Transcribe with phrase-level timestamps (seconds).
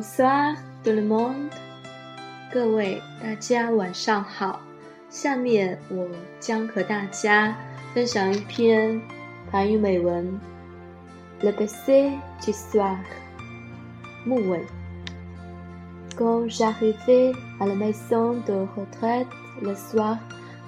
[0.00, 0.54] Bonsoir
[0.84, 1.50] tout le monde，
[2.52, 4.60] 各位大家晚上好。
[5.10, 6.08] 下面我
[6.40, 7.56] 将和大家
[7.92, 9.00] 分享一篇
[9.50, 10.40] 法语美文《
[11.44, 12.12] Le baiser
[12.44, 12.96] du soir》
[14.24, 14.60] 木吻。
[16.16, 19.28] Quand j'arrivais à la maison de retraite
[19.60, 20.18] le soir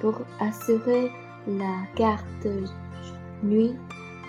[0.00, 1.10] pour assurer
[1.46, 2.64] la garde de
[3.42, 3.76] nuit,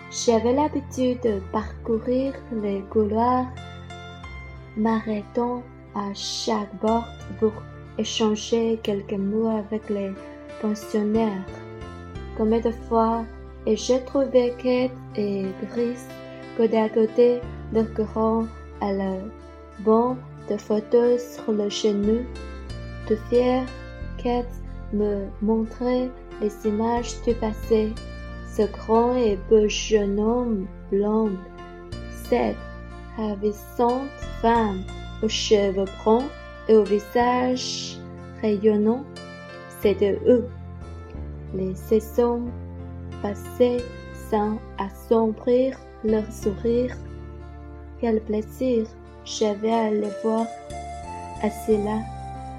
[0.10, 3.46] j'avais l'habitude de parcourir les couloirs,
[4.77, 5.63] m'arrêtant
[5.95, 7.07] à chaque porte
[7.39, 7.53] pour
[7.99, 10.13] échanger quelques mots avec les
[10.61, 11.45] pensionnaires.
[12.37, 13.25] Combien de fois
[13.67, 16.09] ai-je trouvé Kate et Brice
[16.57, 17.41] côté à côté,
[17.95, 18.47] grand
[18.81, 19.15] à la
[19.81, 20.17] banc
[20.51, 22.21] de photos sur le genou?
[23.09, 23.65] De fier,
[24.19, 24.47] Kate
[24.93, 27.93] me montrait les images du passé.
[28.57, 31.33] Ce grand et beau jeune homme blond,
[32.29, 32.57] cette
[33.17, 34.09] ravissante
[34.41, 34.83] femme
[35.23, 36.29] aux cheveux bruns
[36.69, 37.99] et au visage
[38.43, 39.05] rayonnant,
[39.81, 40.49] c'était eux.
[41.55, 42.43] Les saisons
[43.23, 43.83] passées
[44.31, 46.97] sans assombrir leur sourire.
[48.01, 48.87] Quel plaisir
[49.25, 50.47] j'avais à les voir
[51.43, 52.01] assis là,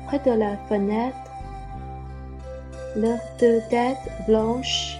[0.07, 1.17] près de la fenêtre,
[2.95, 4.97] leurs deux têtes blanches,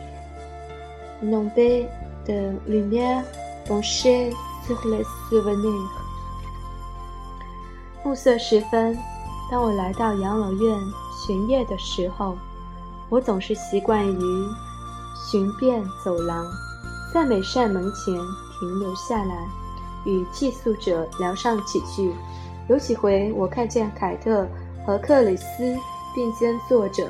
[1.23, 1.88] nombées
[2.28, 3.23] de lumière
[3.67, 4.31] penchées
[4.67, 5.89] sur les souvenirs.
[8.03, 8.97] 暮色时分，
[9.52, 10.80] 当我来到养老院
[11.25, 12.38] 巡夜的时候，
[13.09, 14.49] 我总是习惯于
[15.30, 16.45] 寻遍走廊，
[17.13, 18.13] 在每扇门前
[18.59, 19.47] 停留下来，
[20.05, 22.13] 与寄宿者聊上几句。
[22.67, 24.47] 有几回，我看见凯特
[24.86, 25.77] 和克里斯
[26.16, 27.08] 并肩坐着，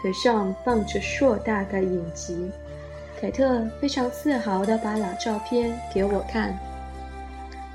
[0.00, 2.50] 腿上放着硕大的影集。
[3.20, 6.58] 凯特非常自豪地把老照片给我看。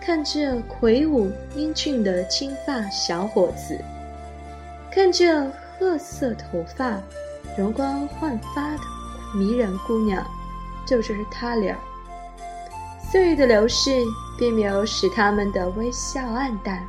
[0.04, 3.80] 看这魁梧英俊的金发小伙子，
[4.92, 5.48] 看这
[5.78, 7.00] 褐色头发、
[7.56, 8.80] 容光焕发的
[9.36, 10.26] 迷人姑娘，
[10.88, 11.78] 就是他俩。
[13.12, 13.92] 岁月的流逝
[14.40, 16.84] 并没有使他们的微笑暗淡。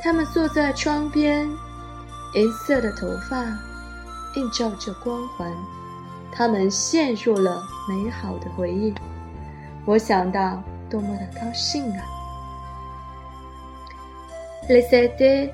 [0.00, 1.44] 他们坐在窗边，
[2.34, 3.44] 银色的头发
[4.36, 5.52] 映照着光环，
[6.30, 8.94] 他们陷入了美好的回忆。
[9.84, 10.62] 我想到。
[10.89, 12.03] 多么的高兴啊！
[14.69, 15.51] Les étaient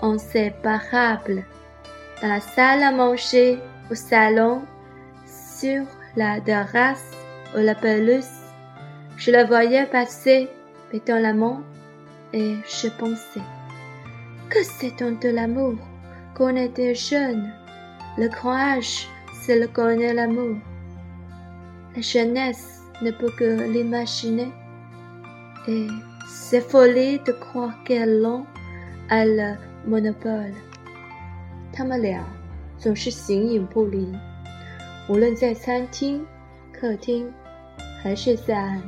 [0.00, 1.44] inséparables
[2.22, 3.58] dans la salle à manger,
[3.90, 4.62] au salon,
[5.26, 5.84] sur
[6.16, 7.10] la terrasse
[7.54, 8.30] ou la pelouse.
[9.16, 10.48] Je la voyais passer,
[10.92, 11.62] mettant la main,
[12.32, 13.42] et je pensais
[14.48, 15.74] que c'est donc de l'amour
[16.34, 17.52] qu'on était jeune.
[18.16, 19.08] Le grand âge,
[19.42, 20.56] c'est le connaît l'amour.
[21.96, 24.51] La jeunesse ne peut que l'imaginer,
[25.67, 25.87] et
[26.27, 28.25] s'effoler de croire qu'elle
[29.09, 29.55] a le
[29.87, 30.53] monopole.
[31.73, 32.23] 他们俩
[32.77, 34.13] 总是形影不离，
[35.09, 36.25] 无论在餐厅、
[36.71, 37.31] 客厅，
[38.01, 38.79] 还是在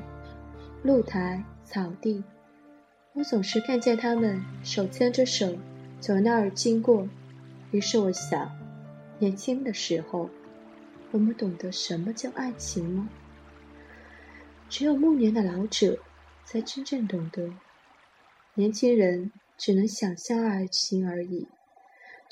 [0.84, 2.24] 露台、草地，
[3.13, 5.53] 我总是看见他们手牵着手
[6.00, 7.07] 从那儿经过。
[7.72, 8.50] 于是我想，
[9.19, 10.29] 年轻的时候，
[11.12, 13.09] 我们懂得什么叫爱情吗？
[14.69, 16.00] 只有暮年的老者，
[16.45, 17.50] 才真正懂得。
[18.55, 21.47] 年轻人只能想象爱情而已，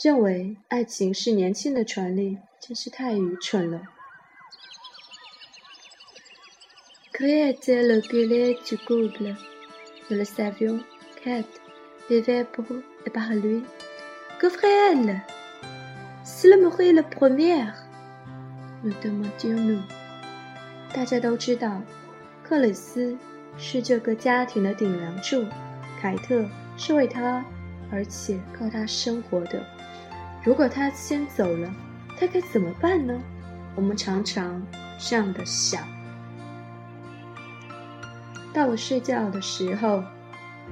[0.01, 3.81] 认为爱情是年轻的权利，真是太愚蠢了。
[7.13, 9.35] Qui était le pilier du couple?
[10.09, 10.83] Nous le savions.
[11.23, 11.45] Kate
[12.09, 12.65] vivait pour
[13.05, 13.63] et par lui.
[14.37, 15.21] Que ferait-elle?
[16.25, 17.73] S'il mourait la première?
[18.83, 19.81] Nous demandions-nous.
[20.93, 21.81] 大家都知道。
[22.47, 23.17] 克里斯
[23.57, 25.43] 是这个家庭的顶梁柱，
[25.99, 26.45] 凯特
[26.77, 27.43] 是为他
[27.91, 29.65] 而且靠他生活的。
[30.43, 31.73] 如果他先走了，
[32.19, 33.19] 他该怎么办呢？
[33.73, 34.61] 我们常常
[34.99, 35.81] 这样的想。
[38.53, 40.03] 到了睡觉的时候，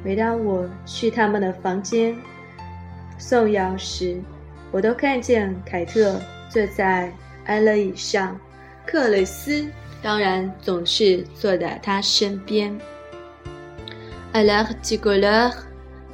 [0.04, 2.16] 每当我去他们的房间
[3.18, 4.22] 送药时，
[4.72, 6.22] 我都看见凯特
[6.52, 7.12] 坐在
[7.48, 8.40] 安乐椅上，
[8.86, 9.68] 克里斯。
[10.03, 12.79] 当然总是坐在他身边。
[14.33, 15.53] À l'heure du couleur,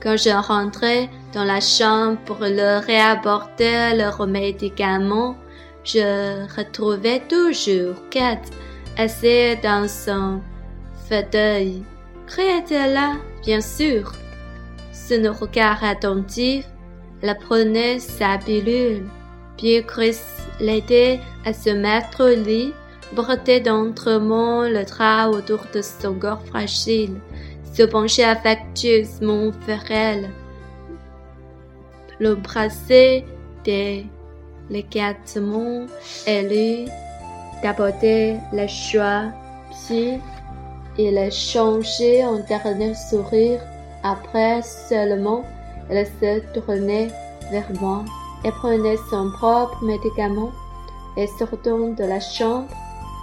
[0.00, 5.36] quand je rentrais dans la chambre pour leur réapporter leurs médicaments,
[5.84, 8.50] je retrouvais toujours Kate
[8.96, 10.40] assise dans son
[11.08, 11.82] fauteuil.
[12.38, 14.12] était là, bien sûr.
[14.92, 16.66] Sous nos regards attentifs,
[17.22, 19.04] elle prenait sa pilule,
[19.56, 20.18] puis Chris
[20.60, 22.72] l'aidait à se mettre au lit
[23.13, 27.15] Brettait d'entremont le drap autour de son corps fragile.
[27.73, 30.29] se pencher affectueusement vers elle,
[32.19, 33.25] l'embrasser
[33.63, 35.87] délicatement
[36.27, 36.85] et lui
[37.63, 39.31] d'apporter la joie,
[39.87, 40.19] puis
[40.97, 43.61] il changer en dernier sourire.
[44.03, 45.45] Après seulement,
[45.89, 47.07] elle se tournait
[47.51, 48.03] vers moi
[48.45, 50.51] et prenait son propre médicament.
[51.17, 52.67] Et sortant de la chambre,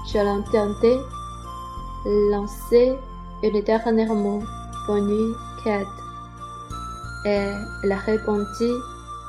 [0.06, 0.98] je l'entendais
[2.30, 2.96] lancer
[3.42, 4.42] une dernière mot.
[4.86, 5.86] Bonne nuit, Kate.
[7.24, 7.50] Et
[7.82, 8.72] elle répondit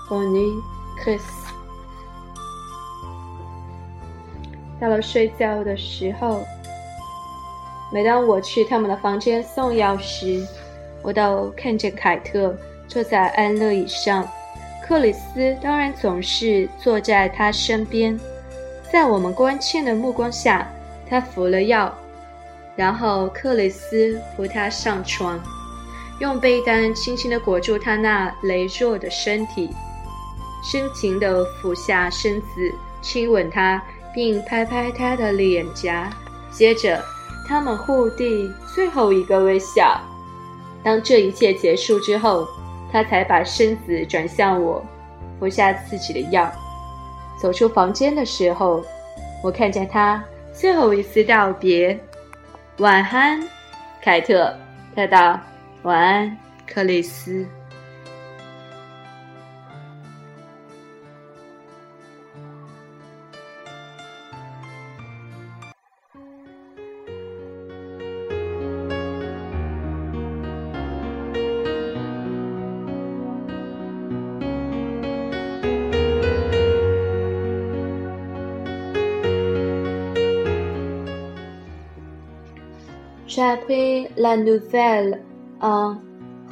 [0.09, 0.61] Bonne nuit,
[1.01, 1.19] Chris.
[4.79, 6.45] 到了睡觉的时候，
[7.91, 10.45] 每当我去他们的房间送药时，
[11.01, 12.55] 我都看见凯特
[12.87, 14.27] 坐在安乐椅上，
[14.87, 18.19] 克里斯当然总是坐在他身边。
[18.91, 20.67] 在我们关切的目光下，
[21.09, 21.93] 他服了药，
[22.75, 25.39] 然后克里斯扶他上床，
[26.19, 29.69] 用被单轻轻地裹住他那羸弱的身体，
[30.63, 32.47] 深情地俯下身子
[33.01, 33.81] 亲吻他。
[34.13, 36.09] 并拍拍他的脸颊，
[36.49, 36.99] 接着
[37.47, 40.01] 他们互递最后一个微笑。
[40.83, 42.47] 当这一切结束之后，
[42.91, 44.83] 他才把身子转向我，
[45.39, 46.51] 服下自己的药。
[47.39, 48.83] 走出房间的时候，
[49.43, 50.23] 我看见他
[50.53, 51.97] 最后一次道别
[52.79, 53.41] ：“晚安，
[54.01, 54.53] 凯特。”
[54.95, 55.39] 他道
[55.83, 57.45] ：“晚安，克里斯。”
[83.36, 85.22] J'ai appris la nouvelle
[85.60, 85.96] en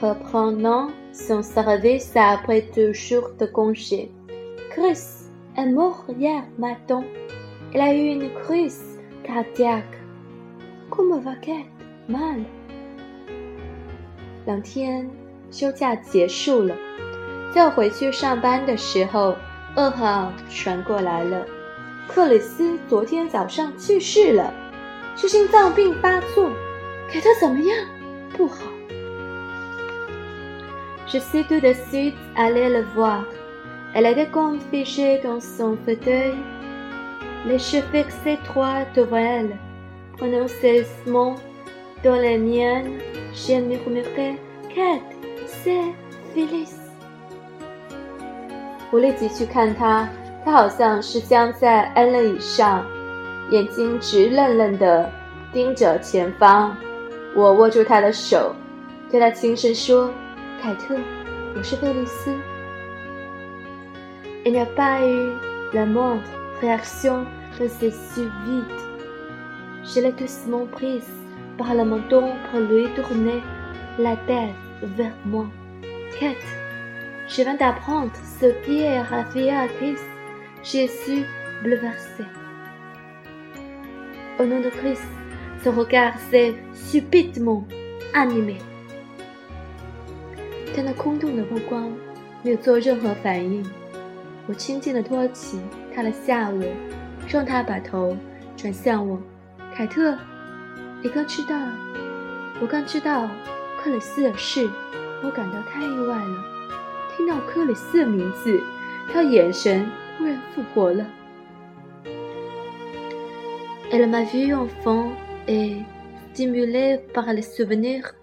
[0.00, 4.10] reprenant son service après deux jours de congé.
[4.70, 7.04] Chris est mort hier matin.
[7.74, 9.98] Il a eu une crise cardiaque.
[10.90, 11.64] Comment va-t-il
[12.08, 12.44] Mal.
[14.46, 15.08] 两天
[15.50, 16.74] 休假结束了，
[17.54, 19.36] 在我回去上班的时候，
[19.76, 21.44] 噩耗传过来了。
[22.08, 24.52] 克里斯昨天早上去世了，
[25.16, 26.50] 是心脏病发作。
[31.12, 33.24] je suis tout de suite allée le voir.
[33.94, 36.34] Elle était comme figée dans son fauteuil,
[37.44, 39.56] les cheveux fixés droits devant elle.
[40.16, 41.34] Prenant ses mains
[42.04, 42.98] dans les miennes,
[43.34, 45.02] j'ai murmuré Kate,
[45.46, 45.92] c'est
[46.32, 46.76] Phyllis.
[48.92, 50.08] 我立即去看他，
[50.44, 52.84] 他好像是僵在安乐椅上，
[53.50, 55.10] 眼睛直愣愣地
[55.52, 56.76] 盯着前方。
[57.34, 58.54] 我握住他的手，
[59.10, 60.10] 对他轻声说：“
[60.62, 60.96] 凯特，
[61.56, 62.34] 我是菲利斯。”
[64.44, 65.32] Il n'y a pas eu
[65.72, 66.22] la moindre
[66.60, 67.26] réaction
[67.58, 68.64] de ses yeux vides.
[69.84, 71.08] Je l'ai doucement prise
[71.58, 73.42] par le menton pour lui tourner
[73.98, 75.46] la tête vers moi.
[76.18, 76.36] Kate,
[77.28, 79.96] je viens d'apprendre ce qui est arrivé à Chris.
[80.62, 81.24] Je suis
[81.62, 82.24] bouleversée.
[84.38, 84.98] Au nom de Chris,
[85.63, 87.63] son regard s'est subitement
[88.13, 88.57] animé。
[90.75, 91.91] 他那空洞的目光
[92.43, 93.65] 没有做任何反应。
[94.47, 95.59] 我轻轻地托起
[95.95, 96.67] 他的下颚，
[97.27, 98.15] 让他把头
[98.55, 99.19] 转向我。
[99.73, 100.17] 凯特，
[101.01, 101.55] 你刚知道，
[102.61, 103.27] 我刚知道
[103.81, 104.69] 克里斯的事，
[105.23, 106.43] 我感到太意外了。
[107.15, 108.61] 听到克里斯的名字，
[109.11, 111.05] 他眼神忽然复活了。
[113.91, 115.09] Elle m'a vu enfant.
[115.46, 115.76] et
[116.32, 118.14] stimulé par les souvenirs,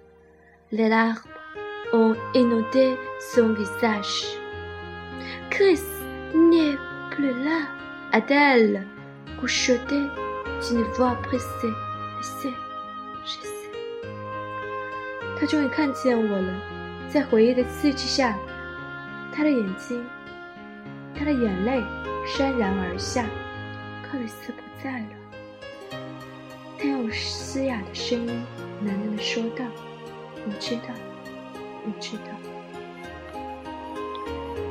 [0.72, 1.20] les larmes
[1.94, 2.98] ont inondé
[3.34, 4.26] son visage.
[5.50, 5.82] Chris
[6.34, 6.78] n'est
[7.12, 7.68] plus là,
[8.12, 8.86] a-t-elle
[9.40, 9.96] couchoté
[10.68, 11.74] d'une voix pressée.
[12.20, 12.54] Je sais,
[13.26, 13.72] je sais.
[15.40, 16.54] 他终于看见我了，
[17.10, 18.36] 在回忆的刺激下，
[19.32, 20.04] 他的眼睛，
[21.16, 21.84] 他的眼泪
[22.26, 23.26] 潸然而下。
[24.04, 25.21] 克里斯不在了。
[26.82, 28.46] 他用嘶哑的声音
[28.84, 29.66] 喃喃地说道：“
[30.46, 30.94] 我知道，
[31.86, 32.24] 我知道。”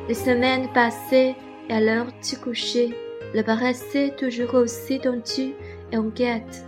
[0.09, 1.35] Les semaines passaient
[1.69, 2.95] et à l'heure du coucher,
[3.35, 5.55] le paraissait toujours aussi tendu
[5.91, 6.65] et inquiète.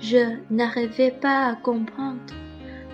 [0.00, 2.20] Je n'arrivais pas à comprendre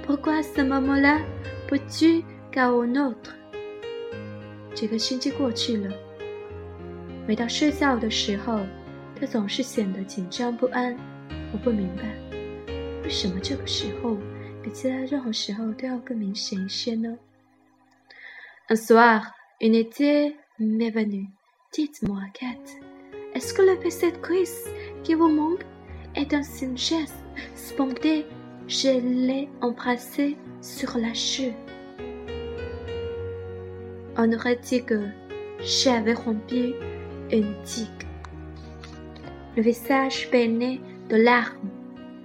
[0.07, 1.19] pourquoi à ce moment-là,
[1.67, 2.23] peux-tu
[2.53, 3.35] qu'à un autre.
[4.75, 5.93] 几个星期过去了，
[7.27, 8.61] 每到睡觉的时候。
[9.19, 10.97] 他总是显得紧张不安，
[11.53, 12.15] 我不明白，
[13.03, 14.17] 为什么这个时候
[14.62, 17.19] 比起来任何时候都要更明显一些呢？
[18.69, 19.23] Un soir,
[19.61, 21.29] une idée m'est venue.
[21.73, 22.59] Dites-moi, Kat,
[23.35, 24.50] est-ce que le PC de Chris
[25.03, 25.65] qui vous manque
[26.15, 27.07] est un singe
[27.55, 28.27] spontané
[28.69, 31.53] Je l'ai embrassé sur la joue.
[34.17, 35.09] On aurait dit que
[35.61, 36.75] j'avais rompu
[37.33, 37.89] une digue.
[39.56, 41.70] Le visage peiné de larmes,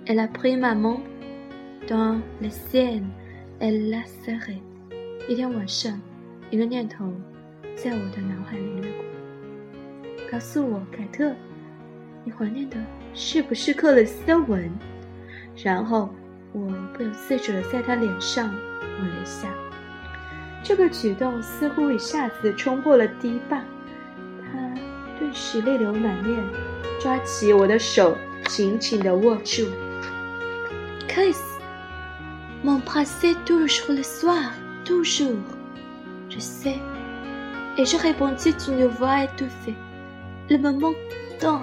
[0.07, 1.01] elle a pris ma main
[1.89, 3.09] dans la sienne,
[3.61, 4.61] elle l'a serrée.
[5.29, 6.01] 一天晚上，
[6.51, 7.15] 一个念头
[7.77, 9.05] 在我的脑海里掠过。
[10.29, 11.33] 告诉我，凯特，
[12.25, 12.77] 你怀念的
[13.15, 14.69] 是不是克里斯的吻？
[15.57, 16.13] 然后
[16.53, 19.49] 我不由自主的在他脸上吻了一下。
[20.65, 23.63] 这个举动似乎一下子冲破了堤坝，
[24.53, 24.59] 他
[25.21, 26.43] 顿时泪流满面，
[26.99, 28.17] 抓起我的手
[28.49, 29.67] 紧紧的握住。
[31.07, 31.39] Kiss,
[32.65, 34.55] mon passe toujours le soir,
[34.87, 35.37] toujours.
[36.31, 36.79] Je sais,
[37.77, 39.75] et je répondis d'une voix étouffée。
[40.49, 40.95] Le moment
[41.39, 41.61] tant。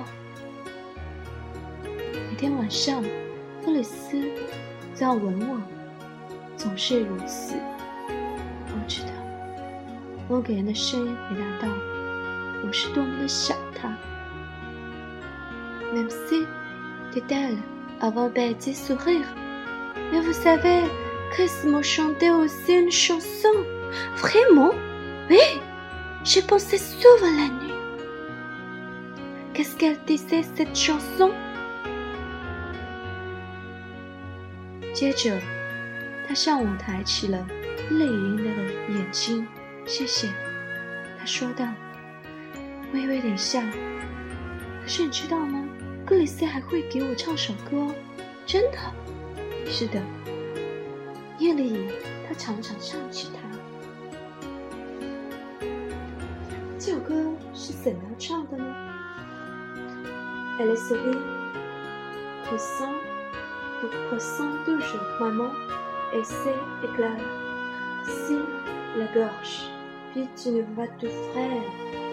[1.83, 3.03] 每天晚上，
[3.65, 4.21] 克里斯
[4.95, 5.59] 都要吻我，
[6.55, 7.55] 总是如此。
[8.07, 9.09] 我知道，
[10.27, 11.73] 我给人的声音回答道
[12.64, 13.96] ：“我是多么的想他。”
[15.94, 16.46] Même si,
[17.12, 17.58] dit-elle,
[18.00, 19.26] avant de petit sourire,
[20.10, 20.82] mais vous savez,
[21.32, 23.48] Chris m'a chanté aussi une chanson.
[24.16, 24.72] Vraiment?
[25.28, 25.38] Oui,
[26.24, 27.74] j'ai pensé souvent la nuit.
[29.52, 31.30] Qu'est-ce qu'elle disait cette chanson？
[34.94, 35.38] 接着，
[36.26, 37.46] 他向我抬起了
[37.90, 38.50] 泪盈盈的
[38.94, 39.46] 眼睛。
[39.84, 40.28] 谢谢，
[41.18, 41.66] 他说道，
[42.93, 43.61] 微微的笑。
[44.81, 45.63] 可是你知道吗？
[46.05, 47.93] 克里斯还会给我唱首歌，
[48.45, 48.77] 真的。
[49.65, 50.01] 是的，
[51.37, 51.89] 夜里
[52.25, 53.41] 他常常唱起它。
[56.79, 57.13] 这首歌
[57.53, 58.63] 是怎样唱的呢
[60.57, 61.19] ？Elle sourit,
[62.45, 62.95] poussant,
[64.09, 65.51] poussant toujours maman
[66.13, 66.55] et s'est
[68.05, 68.39] Si
[68.97, 69.67] la gorge,
[70.13, 71.61] puis une voix de frère,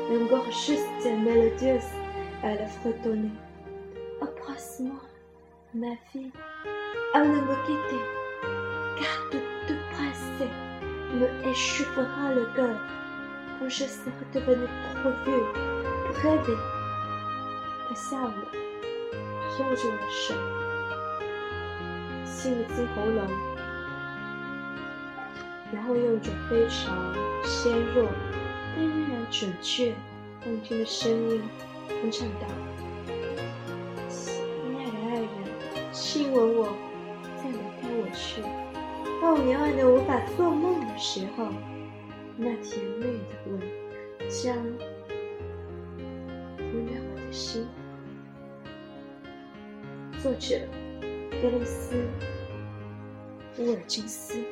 [0.04, 1.92] une gorge juste et mélodieuse,
[2.44, 3.32] elle a fredonné.
[4.22, 5.00] Embrasse-moi,
[5.74, 6.32] ma fille,
[7.14, 8.04] à ne me quitter,
[8.98, 10.52] car de te presser
[11.14, 12.80] me échauffera le cœur
[13.60, 15.48] quand je serai devenu trop vieux
[16.06, 16.58] pour rêver.
[17.88, 18.32] 他下午
[19.60, 20.36] 握住我的手，
[22.24, 23.28] 亲了亲喉咙，
[25.74, 28.04] 然后用一种非常纤弱
[28.77, 29.95] 但依然准确、
[30.43, 31.43] 动听的声音
[31.89, 32.47] 哼唱道
[34.09, 34.43] ：“亲
[34.77, 35.29] 爱的爱人，
[35.93, 36.75] 亲吻我，
[37.37, 38.43] 再离开我去。
[39.23, 41.53] 当你爱的无法做梦的时候，
[42.37, 43.61] 那甜美的吻
[44.29, 44.57] 将
[46.59, 47.69] 温暖我的心。”
[50.21, 50.59] 作者
[51.31, 51.95] 菲利斯·
[53.63, 54.43] 乌尔金斯。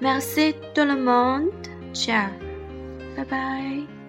[0.00, 1.50] Merci tout le monde.
[1.92, 2.30] Ciao.
[3.20, 3.99] 拜拜。